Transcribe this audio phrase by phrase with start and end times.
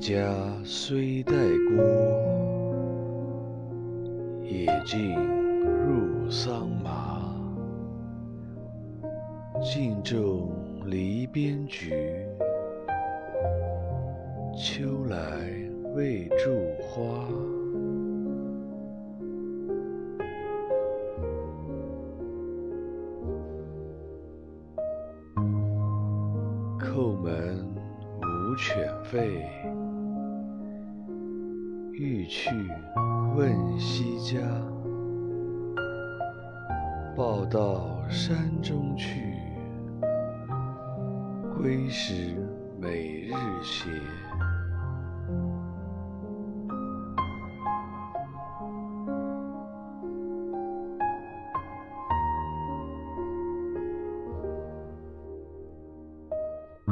[0.00, 0.34] 家
[0.64, 1.84] 虽带郭，
[4.42, 5.14] 也径
[5.84, 7.34] 入桑麻。
[9.62, 10.50] 镜中
[10.86, 11.92] 篱边菊，
[14.56, 15.18] 秋来
[15.94, 17.28] 未著花。
[26.78, 27.66] 叩门
[28.22, 29.44] 无犬吠，
[32.02, 32.48] 欲去
[33.36, 34.40] 问西家。
[37.14, 39.34] 报到山中去，
[41.58, 42.34] 归时
[42.80, 43.90] 每日斜。